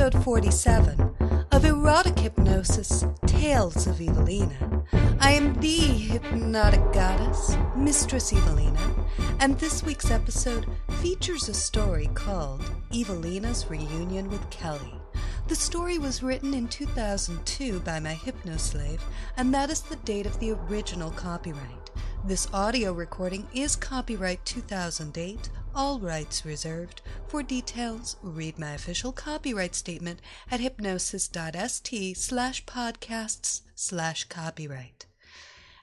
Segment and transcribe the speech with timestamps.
[0.00, 1.14] Episode 47
[1.52, 4.82] of Erotic Hypnosis Tales of Evilena.
[5.20, 8.80] I am the hypnotic goddess, Mistress Evilena,
[9.40, 10.64] and this week's episode
[11.02, 12.62] features a story called
[12.94, 14.94] Evilena's Reunion with Kelly.
[15.48, 19.00] The story was written in 2002 by my hypnoslave,
[19.36, 21.90] and that is the date of the original copyright.
[22.24, 27.02] This audio recording is copyright 2008, all rights reserved.
[27.28, 35.06] For details, read my official copyright statement at hypnosis.st slash podcasts slash copyright.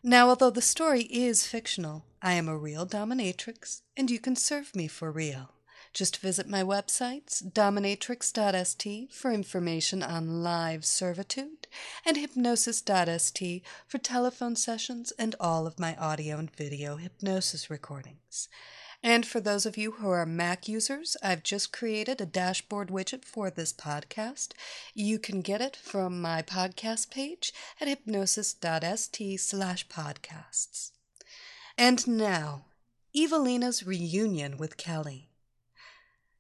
[0.04, 4.76] Now, although the story is fictional, I am a real dominatrix, and you can serve
[4.76, 5.52] me for real.
[5.94, 11.68] Just visit my websites, dominatrix.st for information on live servitude,
[12.06, 18.48] and hypnosis.st for telephone sessions and all of my audio and video hypnosis recordings.
[19.04, 23.24] And for those of you who are Mac users, I've just created a dashboard widget
[23.24, 24.54] for this podcast.
[24.94, 30.92] You can get it from my podcast page at hypnosis.st slash podcasts.
[31.78, 32.66] And now,
[33.16, 35.30] Evilena's reunion with Kelly.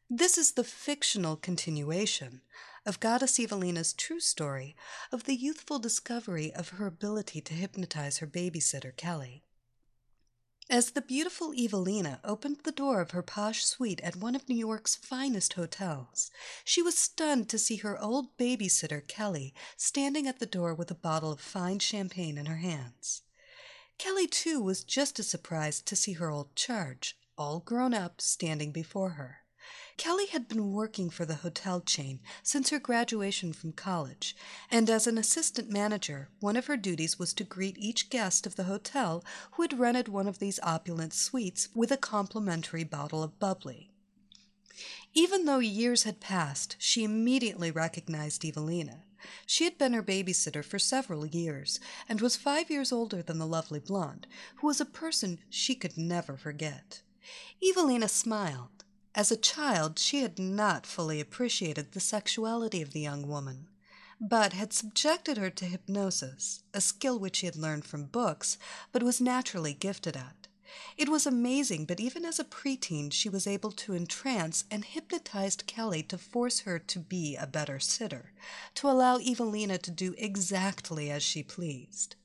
[0.09, 2.41] This is the fictional continuation
[2.85, 4.75] of Goddess Evilena's true story
[5.11, 9.43] of the youthful discovery of her ability to hypnotize her babysitter, Kelly.
[10.69, 14.57] As the beautiful Evilena opened the door of her posh suite at one of New
[14.57, 16.29] York's finest hotels,
[16.65, 20.95] she was stunned to see her old babysitter, Kelly, standing at the door with a
[20.95, 23.21] bottle of fine champagne in her hands.
[23.97, 28.73] Kelly, too, was just as surprised to see her old charge, all grown up, standing
[28.73, 29.43] before her.
[29.97, 34.35] Kelly had been working for the hotel chain since her graduation from college,
[34.69, 38.55] and as an assistant manager, one of her duties was to greet each guest of
[38.55, 43.39] the hotel who had rented one of these opulent suites with a complimentary bottle of
[43.39, 43.91] bubbly.
[45.13, 49.03] Even though years had passed, she immediately recognized Evilena.
[49.47, 53.47] She had been her babysitter for several years, and was five years older than the
[53.47, 57.01] lovely blonde, who was a person she could never forget.
[57.61, 58.76] Evilena smiled.
[59.17, 63.67] As a child, she had not fully appreciated the sexuality of the young woman,
[64.21, 68.59] but had subjected her to hypnosis, a skill which she had learned from books,
[68.91, 70.47] but was naturally gifted at.
[70.97, 75.65] It was amazing, but even as a preteen, she was able to entrance and hypnotized
[75.65, 78.33] Kelly to force her to be a better sitter,
[78.75, 82.15] to allow Evilena to do exactly as she pleased.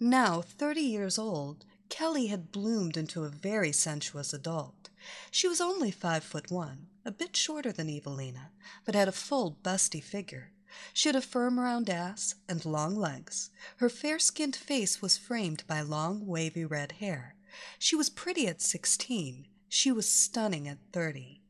[0.00, 4.83] Now, thirty years old, Kelly had bloomed into a very sensuous adult.
[5.30, 8.50] She was only five foot one, a bit shorter than Evilena,
[8.84, 10.52] but had a full, busty figure.
[10.92, 13.50] She had a firm round ass and long legs.
[13.76, 17.36] Her fair skinned face was framed by long, wavy red hair.
[17.78, 19.46] She was pretty at sixteen.
[19.68, 21.42] She was stunning at thirty.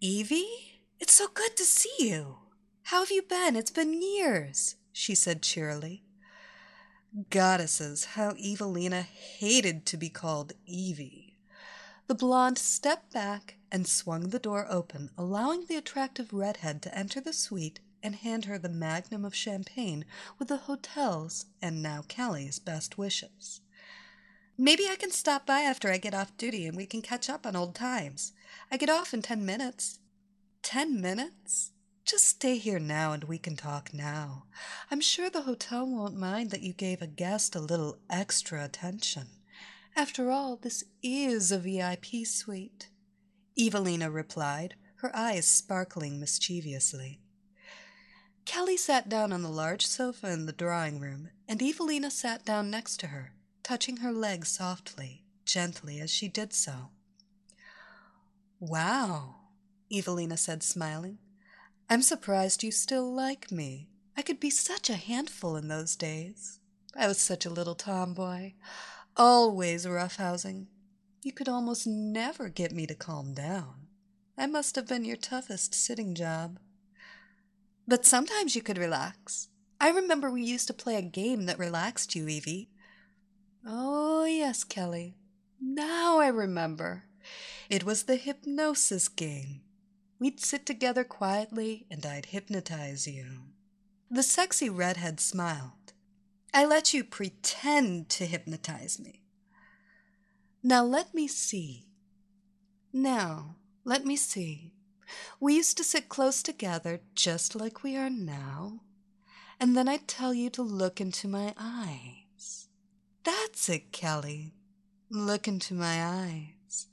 [0.00, 2.38] Evie, it's so good to see you.
[2.84, 3.54] How have you been?
[3.54, 6.04] It's been years, she said cheerily.
[7.30, 11.27] Goddesses, how Evilena hated to be called Evie.
[12.08, 17.20] The blonde stepped back and swung the door open, allowing the attractive redhead to enter
[17.20, 20.06] the suite and hand her the magnum of champagne
[20.38, 23.60] with the hotel's and now Kelly's best wishes.
[24.56, 27.46] Maybe I can stop by after I get off duty and we can catch up
[27.46, 28.32] on old times.
[28.70, 29.98] I get off in ten minutes.
[30.62, 31.72] Ten minutes?
[32.06, 34.44] Just stay here now and we can talk now.
[34.90, 39.26] I'm sure the hotel won't mind that you gave a guest a little extra attention.
[39.98, 42.88] After all, this is a VIP suite.
[43.58, 47.20] Evilena replied, her eyes sparkling mischievously.
[48.44, 52.70] Kelly sat down on the large sofa in the drawing room, and Evilena sat down
[52.70, 53.32] next to her,
[53.64, 56.90] touching her leg softly, gently as she did so.
[58.60, 59.34] Wow,
[59.90, 61.18] Evilena said, smiling.
[61.90, 63.88] I'm surprised you still like me.
[64.16, 66.60] I could be such a handful in those days.
[66.96, 68.52] I was such a little tomboy,
[69.18, 70.66] always roughhousing.
[71.22, 73.88] You could almost never get me to calm down.
[74.36, 76.58] I must have been your toughest sitting job.
[77.86, 79.48] But sometimes you could relax.
[79.80, 82.70] I remember we used to play a game that relaxed you, Evie.
[83.66, 85.16] Oh, yes, Kelly.
[85.60, 87.04] Now I remember.
[87.68, 89.62] It was the hypnosis game.
[90.20, 93.26] We'd sit together quietly and I'd hypnotize you.
[94.10, 95.72] The sexy redhead smiled.
[96.52, 99.22] I let you pretend to hypnotize me.
[100.62, 101.86] Now let me see.
[102.92, 104.72] Now, let me see.
[105.40, 108.80] We used to sit close together just like we are now,
[109.60, 112.68] and then I'd tell you to look into my eyes.
[113.24, 114.54] That's it, Kelly.
[115.10, 116.86] Look into my eyes.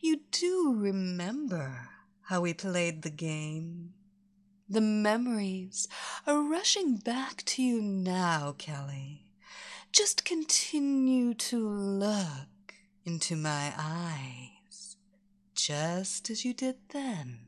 [0.00, 1.88] You do remember
[2.22, 3.94] how we played the game.
[4.72, 5.86] The memories
[6.26, 9.26] are rushing back to you now, Kelly.
[9.92, 12.72] Just continue to look
[13.04, 14.96] into my eyes,
[15.54, 17.40] just as you did then.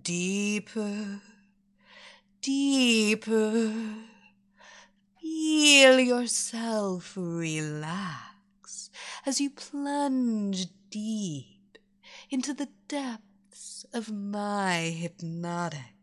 [0.00, 1.20] Deeper,
[2.40, 3.74] deeper.
[5.20, 8.88] Feel yourself relax
[9.26, 11.76] as you plunge deep
[12.30, 15.93] into the depths of my hypnotic,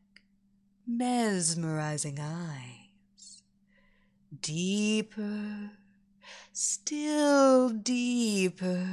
[0.98, 3.44] mesmerizing eyes.
[4.42, 5.72] Deeper,
[6.52, 8.88] still deeper,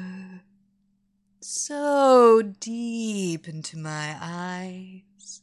[1.41, 5.43] so deep into my eyes.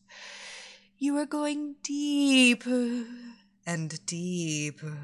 [0.97, 3.05] You are going deeper
[3.65, 4.97] and deeper,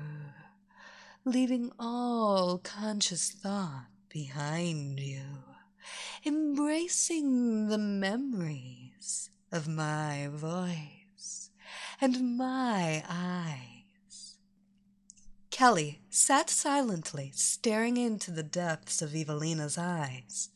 [1.26, 5.24] leaving all conscious thought behind you,
[6.26, 11.01] embracing the memories of my voice
[12.02, 14.38] and my eyes.
[15.52, 20.50] Kelly sat silently, staring into the depths of Evilena's eyes.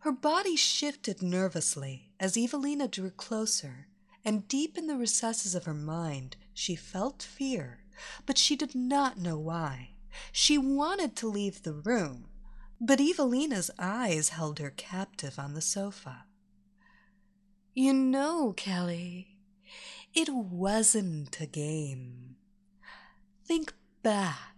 [0.00, 3.86] Her body shifted nervously as Evilena drew closer,
[4.22, 7.84] and deep in the recesses of her mind she felt fear,
[8.26, 9.90] but she did not know why.
[10.30, 12.26] She wanted to leave the room,
[12.78, 16.24] but Evilena's eyes held her captive on the sofa.
[17.72, 19.31] You know, Kelly,
[20.14, 22.36] it wasn't a game.
[23.46, 23.72] Think
[24.02, 24.56] back.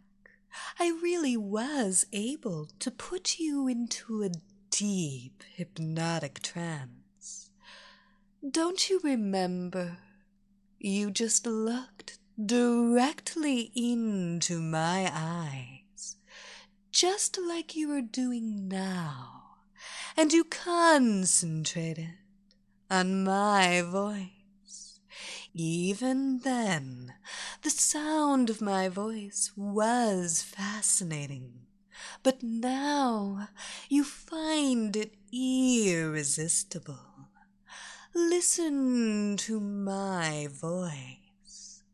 [0.78, 4.30] I really was able to put you into a
[4.70, 7.50] deep hypnotic trance.
[8.48, 9.98] Don't you remember?
[10.78, 16.16] You just looked directly into my eyes,
[16.90, 19.42] just like you are doing now,
[20.16, 22.14] and you concentrated
[22.90, 24.43] on my voice.
[25.56, 27.14] Even then,
[27.62, 31.66] the sound of my voice was fascinating,
[32.24, 33.50] but now
[33.88, 37.28] you find it irresistible.
[38.12, 41.84] Listen to my voice.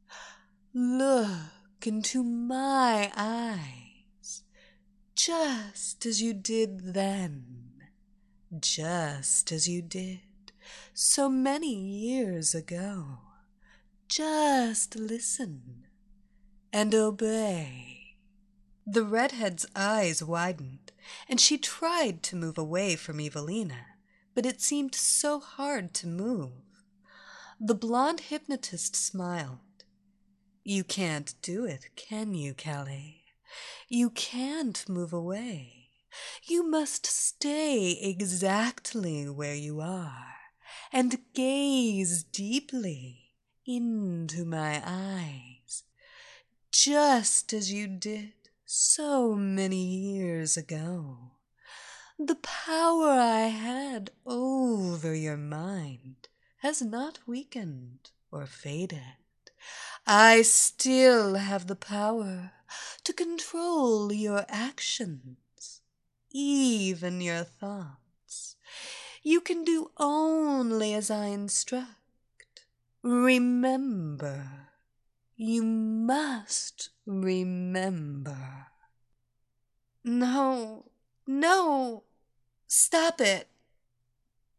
[0.72, 4.42] Look into my eyes,
[5.14, 7.82] just as you did then,
[8.58, 10.20] just as you did
[10.94, 13.18] so many years ago.
[14.10, 15.86] Just listen
[16.72, 18.16] and obey.
[18.84, 20.90] The redhead's eyes widened,
[21.28, 23.86] and she tried to move away from Evilena,
[24.34, 26.50] but it seemed so hard to move.
[27.60, 29.84] The blonde hypnotist smiled.
[30.64, 33.22] You can't do it, can you, Kelly?
[33.88, 35.90] You can't move away.
[36.42, 40.34] You must stay exactly where you are
[40.92, 43.19] and gaze deeply
[43.66, 45.84] into my eyes,
[46.72, 48.32] just as you did
[48.64, 51.32] so many years ago.
[52.18, 59.16] The power I had over your mind has not weakened or faded.
[60.06, 62.52] I still have the power
[63.04, 65.80] to control your actions,
[66.30, 68.56] even your thoughts.
[69.22, 71.99] You can do only as I instruct.
[73.02, 74.68] Remember,
[75.34, 78.66] you must remember.
[80.04, 80.90] No,
[81.26, 82.04] no,
[82.66, 83.48] stop it.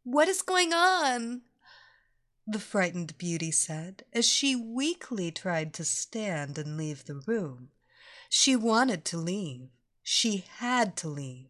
[0.03, 1.41] What is going on?
[2.47, 7.69] The frightened beauty said as she weakly tried to stand and leave the room.
[8.27, 9.69] She wanted to leave.
[10.01, 11.49] She had to leave.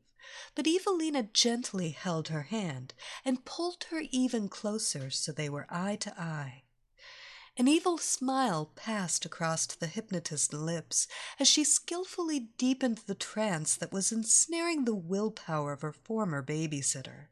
[0.55, 2.93] But Evilena gently held her hand
[3.23, 6.63] and pulled her even closer so they were eye to eye.
[7.57, 11.07] An evil smile passed across the hypnotist's lips
[11.39, 17.27] as she skillfully deepened the trance that was ensnaring the willpower of her former babysitter.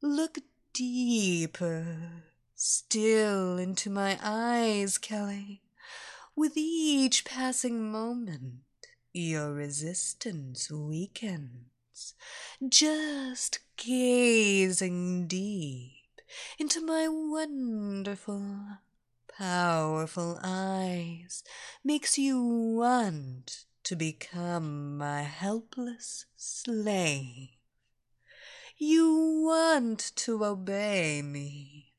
[0.00, 0.38] Look
[0.72, 2.20] deeper, uh,
[2.54, 5.62] still into my eyes, Kelly.
[6.36, 8.60] With each passing moment,
[9.12, 12.14] your resistance weakens.
[12.68, 15.95] Just gazing deep
[16.58, 18.42] into my wonderful,
[19.36, 21.42] powerful eyes
[21.84, 27.50] makes you want to become my helpless slave.
[28.78, 31.92] You want to obey me.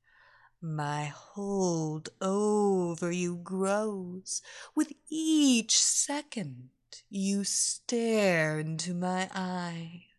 [0.62, 4.42] My hold over you grows
[4.76, 6.70] with each second
[7.10, 10.17] you stare into my eyes,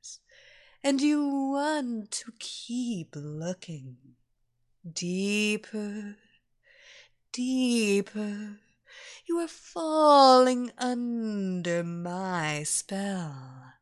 [0.88, 3.99] and you want to keep looking
[4.90, 6.16] deeper,
[7.30, 8.57] deeper.
[9.26, 13.75] You are falling under my spell,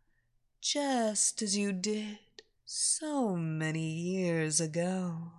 [0.61, 2.19] just as you did
[2.65, 5.31] so many years ago.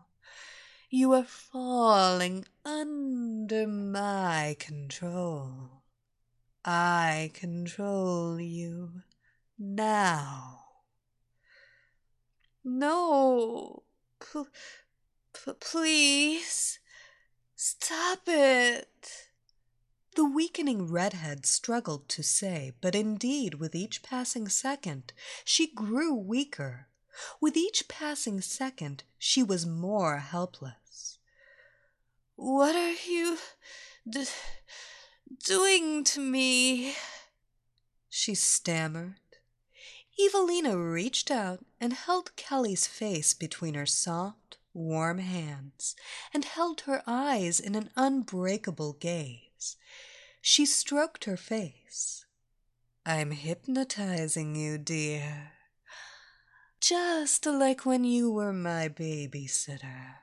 [0.89, 5.83] You are falling under my control.
[6.63, 9.01] I control you
[9.59, 10.66] now.
[12.69, 13.83] No,
[14.19, 14.43] p-
[15.33, 16.79] p- please,
[17.55, 19.29] stop it.
[20.17, 25.13] The weakening redhead struggled to say, but indeed, with each passing second,
[25.45, 26.89] she grew weaker.
[27.39, 31.19] With each passing second, she was more helpless.
[32.36, 33.38] What are you
[34.09, 34.25] d-
[35.45, 36.95] doing to me?
[38.09, 39.26] She stammered.
[40.19, 45.95] Evilena reached out and held Kelly's face between her soft, warm hands
[46.33, 49.77] and held her eyes in an unbreakable gaze.
[50.41, 52.25] She stroked her face.
[53.05, 55.51] I'm hypnotizing you, dear.
[56.79, 60.15] Just like when you were my babysitter.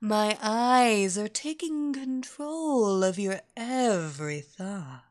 [0.00, 5.04] My eyes are taking control of your every thought.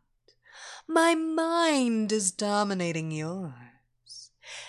[0.88, 3.54] My mind is dominating yours,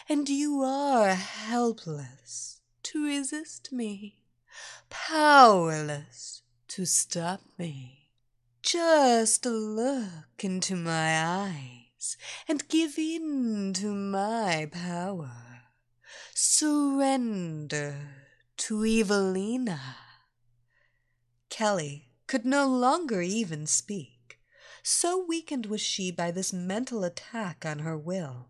[0.08, 4.18] and you are helpless to resist me,
[4.88, 8.08] powerless to stop me.
[8.62, 15.62] Just look into my eyes and give in to my power.
[16.34, 17.96] Surrender
[18.58, 19.80] to Evilena.
[21.49, 24.38] Kelly could no longer even speak.
[24.82, 28.50] So weakened was she by this mental attack on her will.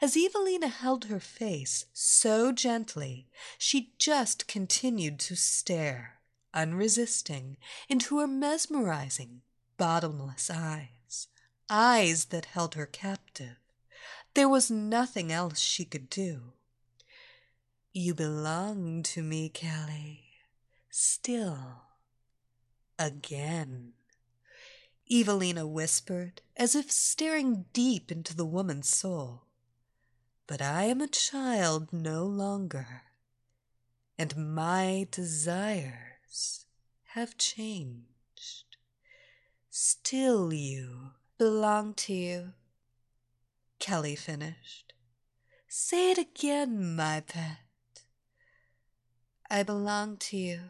[0.00, 3.26] As Evilena held her face so gently,
[3.58, 6.20] she just continued to stare,
[6.54, 7.56] unresisting,
[7.88, 9.42] into her mesmerizing,
[9.76, 11.26] bottomless eyes,
[11.68, 13.56] eyes that held her captive.
[14.34, 16.52] There was nothing else she could do.
[17.92, 20.26] You belong to me, Kelly.
[20.90, 21.82] Still.
[23.00, 23.94] Again.
[25.10, 29.47] Evilena whispered, as if staring deep into the woman's soul.
[30.48, 33.02] But I am a child no longer,
[34.16, 36.64] and my desires
[37.08, 38.78] have changed.
[39.68, 42.52] Still you belong to you,
[43.78, 44.94] Kelly finished.
[45.68, 48.04] Say it again, my pet.
[49.50, 50.60] I belong to you.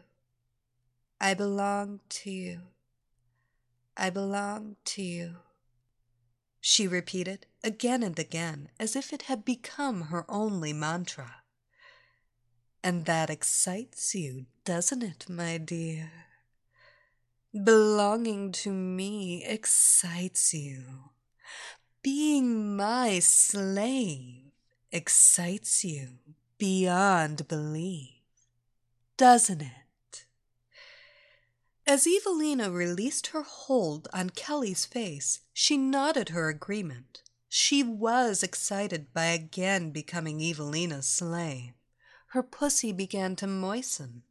[1.21, 2.59] I belong to you.
[3.95, 5.37] I belong to you.
[6.59, 11.43] She repeated again and again as if it had become her only mantra.
[12.83, 16.11] And that excites you, doesn't it, my dear?
[17.51, 20.83] Belonging to me excites you.
[22.01, 24.51] Being my slave
[24.91, 26.19] excites you
[26.57, 28.19] beyond belief
[29.19, 30.25] doesn't it?
[31.85, 37.21] As Evilena released her hold on Kelly's face, she nodded her agreement.
[37.49, 41.73] She was excited by again becoming Evilena's slave.
[42.27, 44.23] Her pussy began to moisten.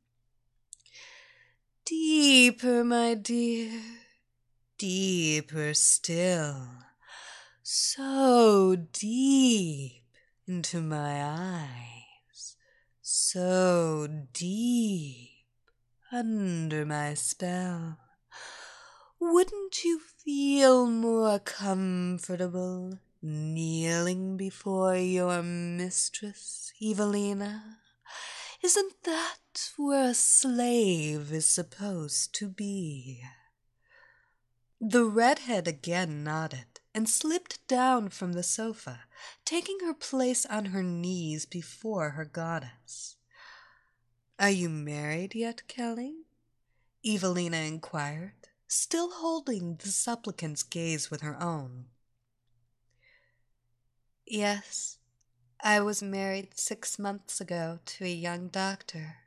[1.85, 3.83] Deeper, my dear,
[4.79, 6.69] deeper still,
[7.63, 10.05] so deep
[10.47, 11.89] into my eyes
[13.11, 15.31] so deep
[16.13, 17.99] under my spell.
[19.19, 27.79] Wouldn't you feel more comfortable kneeling before your mistress, Evilena?
[28.63, 33.23] Isn't that where a slave is supposed to be?
[34.81, 39.01] The redhead again nodded and slipped down from the sofa,
[39.45, 43.17] taking her place on her knees before her goddess.
[44.39, 46.27] Are you married yet, Kelly?
[47.05, 51.87] Evilena inquired, still holding the supplicant's gaze with her own.
[54.31, 54.99] Yes,
[55.65, 59.21] I was married six months ago to a young doctor.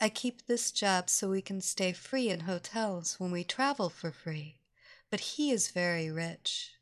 [0.00, 4.10] I keep this job so we can stay free in hotels when we travel for
[4.10, 4.58] free,
[5.10, 6.72] but he is very rich.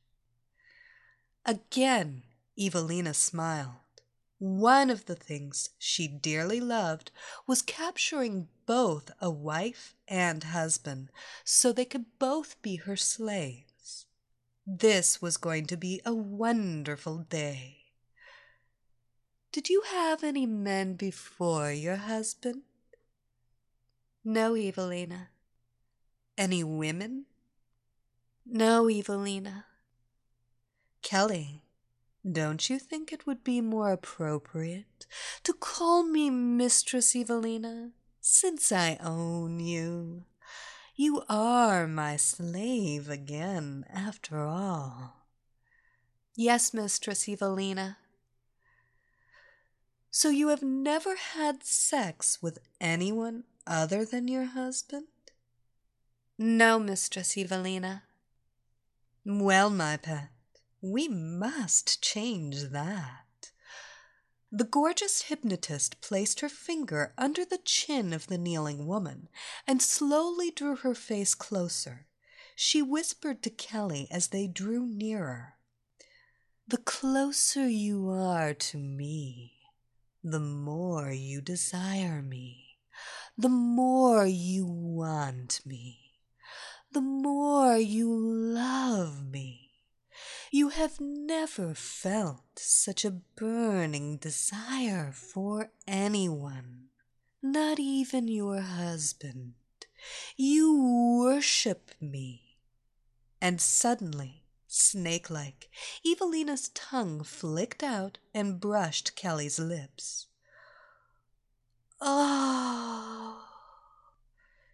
[1.44, 2.22] Again,
[2.58, 4.00] Evilena smiled.
[4.38, 7.10] One of the things she dearly loved
[7.46, 11.10] was capturing both a wife and husband
[11.44, 13.73] so they could both be her slaves.
[14.66, 17.78] This was going to be a wonderful day.
[19.52, 22.62] Did you have any men before your husband?
[24.24, 25.28] No, Evilena.
[26.38, 27.26] Any women?
[28.46, 29.64] No, Evilena.
[31.02, 31.62] Kelly,
[32.30, 35.06] don't you think it would be more appropriate
[35.42, 37.90] to call me Mistress Evilena,
[38.22, 40.24] since I own you?
[40.96, 45.24] You are my slave again, after all.
[46.36, 47.96] Yes, Mistress Evilena.
[50.12, 55.06] So you have never had sex with anyone other than your husband?
[56.38, 58.02] No, Mistress Evilena.
[59.26, 60.30] Well, my pet,
[60.80, 63.23] we must change that.
[64.56, 69.28] The gorgeous hypnotist placed her finger under the chin of the kneeling woman
[69.66, 72.06] and slowly drew her face closer.
[72.54, 75.54] She whispered to Kelly as they drew nearer
[76.68, 79.54] The closer you are to me,
[80.22, 82.78] the more you desire me,
[83.36, 86.20] the more you want me,
[86.92, 89.63] the more you love me.
[90.50, 96.88] You have never felt such a burning desire for anyone,
[97.42, 99.54] not even your husband.
[100.36, 102.58] You worship me.
[103.40, 105.68] And suddenly, snake like,
[106.06, 110.26] Evilena's tongue flicked out and brushed Kelly's lips.
[112.00, 113.44] Oh!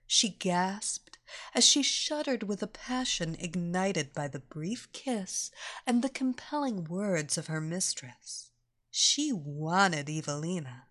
[0.06, 1.18] She gasped
[1.54, 5.50] as she shuddered with a passion ignited by the brief kiss
[5.86, 8.50] and the compelling words of her mistress.
[8.90, 10.84] She wanted Evilena.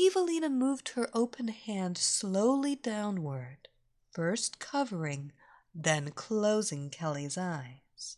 [0.00, 3.68] Evilena moved her open hand slowly downward,
[4.10, 5.32] first covering,
[5.74, 8.16] then closing Kelly's eyes.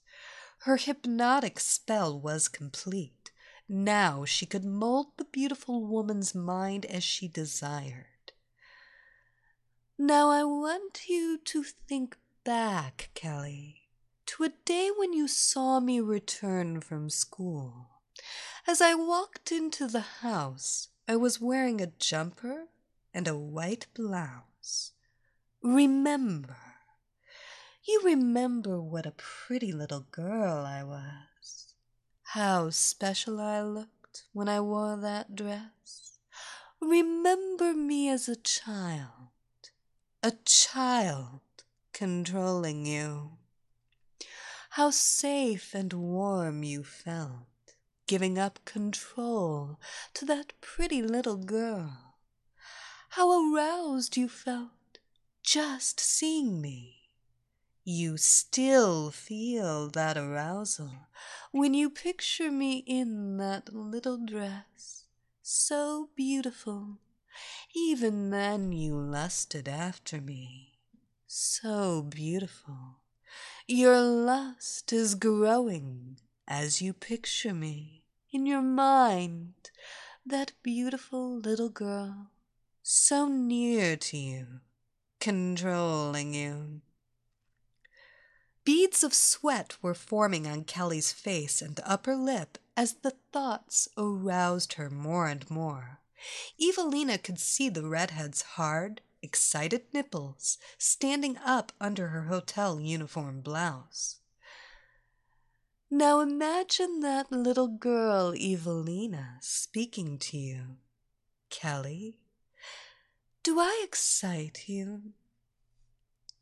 [0.64, 3.30] Her hypnotic spell was complete.
[3.66, 8.09] Now she could mold the beautiful woman's mind as she desired.
[10.02, 13.90] Now I want you to think back, Kelly,
[14.24, 17.90] to a day when you saw me return from school.
[18.66, 22.68] As I walked into the house, I was wearing a jumper
[23.12, 24.92] and a white blouse.
[25.62, 26.56] Remember,
[27.86, 31.74] you remember what a pretty little girl I was.
[32.22, 36.20] How special I looked when I wore that dress.
[36.80, 39.29] Remember me as a child
[40.22, 41.40] a child
[41.94, 43.38] controlling you.
[44.70, 47.74] How safe and warm you felt,
[48.06, 49.80] giving up control
[50.12, 52.16] to that pretty little girl.
[53.10, 54.98] How aroused you felt
[55.42, 56.96] just seeing me.
[57.82, 61.08] You still feel that arousal
[61.50, 65.06] when you picture me in that little dress,
[65.42, 66.98] so beautiful
[67.74, 70.78] even then you lusted after me.
[71.26, 73.02] So beautiful.
[73.66, 79.70] Your lust is growing as you picture me in your mind,
[80.26, 82.30] that beautiful little girl,
[82.82, 84.46] so near to you,
[85.20, 86.80] controlling you.
[88.64, 94.74] Beads of sweat were forming on Kelly's face and upper lip as the thoughts aroused
[94.74, 95.99] her more and more.
[96.60, 104.16] Evilena could see the redhead's hard, excited nipples standing up under her hotel uniform blouse.
[105.90, 110.76] Now imagine that little girl, Evilena, speaking to you.
[111.50, 112.18] Kelly,
[113.42, 115.14] do I excite you?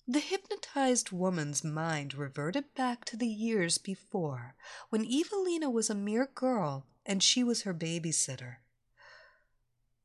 [0.07, 4.55] The hypnotized woman's mind reverted back to the years before,
[4.91, 8.57] when Evilena was a mere girl and she was her babysitter.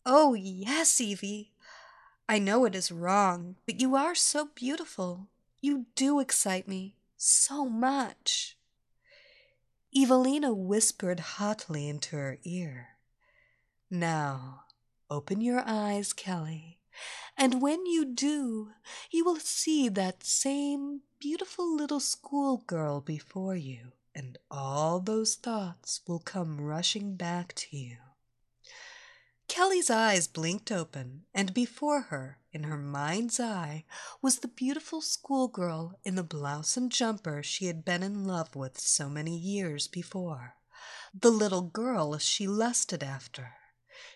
[0.05, 1.51] Oh, yes, Evie.
[2.27, 5.27] I know it is wrong, but you are so beautiful.
[5.61, 8.57] You do excite me so much.
[9.95, 12.89] Evilena whispered hotly into her ear.
[13.89, 14.63] Now,
[15.09, 16.79] open your eyes, Kelly,
[17.37, 18.71] and when you do,
[19.11, 26.19] you will see that same beautiful little schoolgirl before you, and all those thoughts will
[26.19, 27.97] come rushing back to you.
[29.53, 33.85] Kelly's eyes blinked open, and before her, in her mind's eye,
[34.19, 38.79] was the beautiful schoolgirl in the blouse and jumper she had been in love with
[38.79, 40.55] so many years before.
[41.13, 43.53] The little girl she lusted after.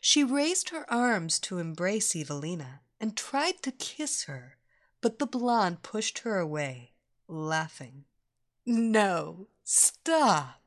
[0.02, 4.58] She raised her arms to embrace Evilena and tried to kiss her,
[5.02, 6.94] but the blonde pushed her away,
[7.28, 8.06] laughing.
[8.66, 10.67] No, stop.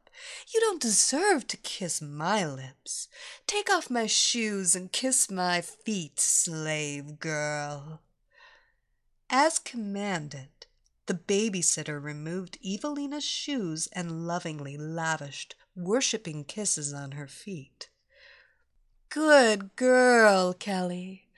[0.53, 3.09] You don't deserve to kiss my lips.
[3.47, 8.01] Take off my shoes and kiss my feet, slave girl.
[9.29, 10.49] As commanded,
[11.07, 17.91] the babysitter removed Evilena's shoes and lovingly lavished worshipping kisses on her feet.
[19.09, 21.29] Good girl, Kelly.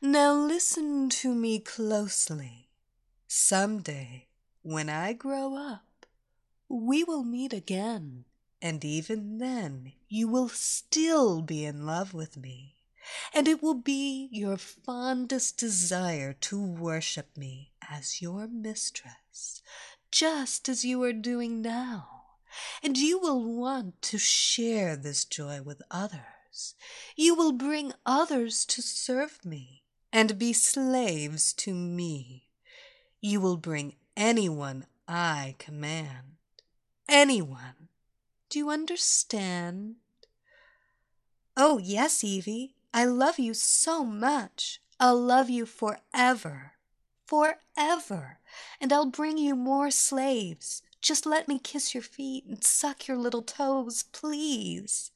[0.00, 2.68] Now listen to me closely.
[3.26, 4.28] Some day,
[4.62, 6.06] when I grow up,
[6.68, 8.24] we will meet again
[8.62, 12.76] and even then, you will still be in love with me,
[13.34, 19.60] and it will be your fondest desire to worship me as your mistress,
[20.12, 22.08] just as you are doing now.
[22.84, 26.74] And you will want to share this joy with others.
[27.16, 32.44] You will bring others to serve me and be slaves to me.
[33.20, 36.36] You will bring anyone I command.
[37.08, 37.81] Anyone
[38.52, 39.94] do you understand?
[41.56, 42.74] Oh, yes, Evie.
[42.92, 44.82] I love you so much.
[45.00, 46.72] I'll love you forever.
[47.24, 48.40] Forever.
[48.78, 50.82] And I'll bring you more slaves.
[51.00, 55.12] Just let me kiss your feet and suck your little toes, please.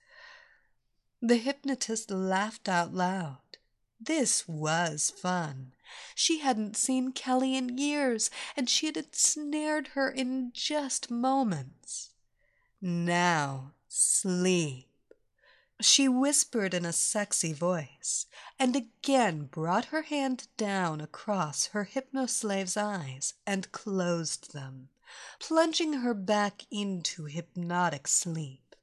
[1.21, 3.59] The hypnotist laughed out loud.
[4.01, 5.73] This was fun.
[6.15, 12.15] She hadn't seen Kelly in years, and she had ensnared her in just moments.
[12.89, 14.87] Now sleep.
[15.81, 18.27] She whispered in a sexy voice,
[18.61, 24.91] and again brought her hand down across her hypnoslave's eyes and closed them,
[25.41, 28.77] plunging her back into hypnotic sleep.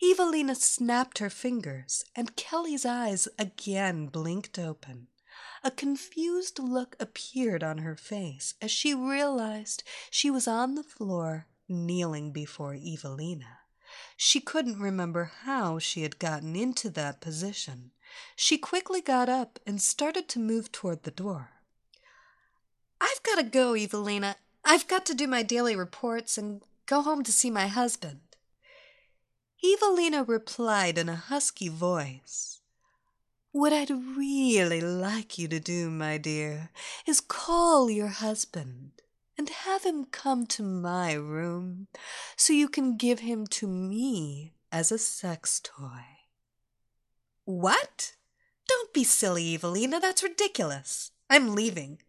[0.00, 5.08] Evilena snapped her fingers, and Kelly's eyes again blinked open.
[5.64, 9.82] A confused look appeared on her face as she realized
[10.12, 13.58] she was on the floor kneeling before Evilena.
[14.16, 17.92] She couldn't remember how she had gotten into that position.
[18.36, 21.50] She quickly got up and started to move toward the door.
[23.00, 24.36] I've got to go, Evilena.
[24.64, 28.20] I've got to do my daily reports and go home to see my husband.
[29.64, 32.60] Evilena replied in a husky voice.
[33.50, 36.70] What I'd really like you to do, my dear,
[37.06, 38.92] is call your husband
[39.38, 41.86] and have him come to my room
[42.36, 46.04] so you can give him to me as a sex toy.
[47.44, 48.16] What?
[48.66, 50.00] Don't be silly, Evilena.
[50.00, 51.12] That's ridiculous.
[51.30, 52.02] I'm leaving.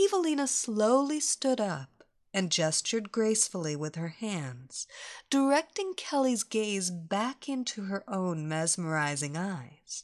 [0.00, 4.88] Evilena slowly stood up and gestured gracefully with her hands,
[5.30, 10.02] directing Kelly's gaze back into her own mesmerizing eyes.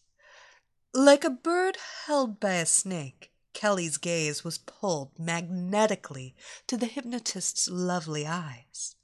[0.95, 6.35] Like a bird held by a snake, Kelly's gaze was pulled magnetically
[6.67, 8.95] to the hypnotist's lovely eyes.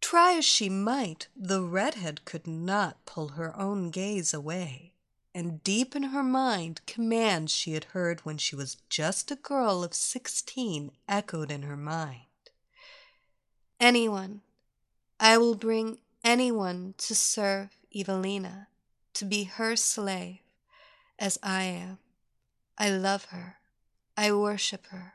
[0.00, 4.92] Try as she might, the redhead could not pull her own gaze away,
[5.34, 9.82] and deep in her mind commands she had heard when she was just a girl
[9.82, 12.20] of sixteen echoed in her mind.
[13.80, 14.42] Anyone,
[15.18, 18.68] I will bring anyone to serve Evilena,
[19.14, 20.38] to be her slave,
[21.18, 21.98] as I am.
[22.78, 23.56] I love her.
[24.16, 25.14] I worship her.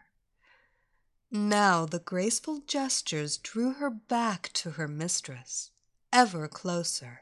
[1.32, 5.72] Now the graceful gestures drew her back to her mistress,
[6.12, 7.22] ever closer.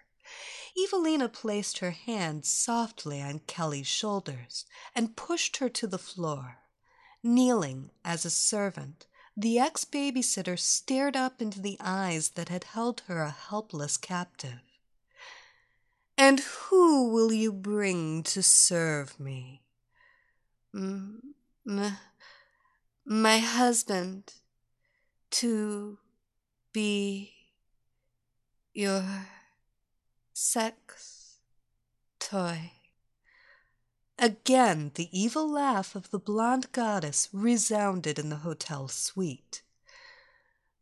[0.77, 6.57] Evilena placed her hand softly on Kelly's shoulders and pushed her to the floor.
[7.21, 13.03] Kneeling as a servant, the ex babysitter stared up into the eyes that had held
[13.07, 14.61] her a helpless captive.
[16.17, 19.63] And who will you bring to serve me?
[20.73, 21.35] M-
[23.05, 24.33] my husband
[25.31, 25.97] to
[26.71, 27.33] be
[28.73, 29.03] your
[30.33, 31.39] sex
[32.19, 32.71] toy.
[34.17, 39.61] Again, the evil laugh of the blonde goddess resounded in the hotel suite.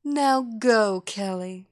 [0.04, 1.68] Now go, Kelly.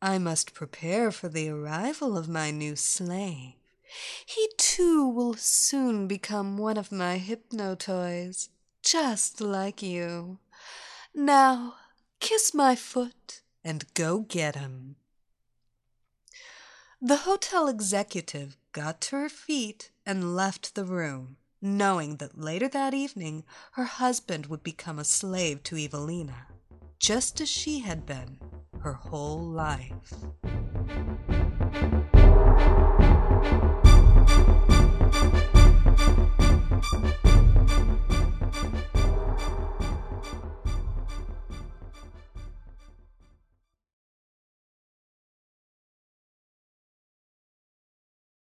[0.00, 3.54] I must prepare for the arrival of my new slave.
[4.26, 8.50] He too will soon become one of my hypno toys,
[8.82, 10.38] just like you.
[11.14, 11.74] Now
[12.20, 14.96] Kiss my foot and go get him.
[17.00, 22.92] The hotel executive got to her feet and left the room, knowing that later that
[22.92, 26.48] evening her husband would become a slave to Evilena,
[26.98, 28.38] just as she had been
[28.80, 30.12] her whole life.